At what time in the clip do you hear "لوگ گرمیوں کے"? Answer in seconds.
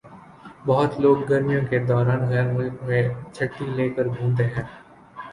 0.99-1.79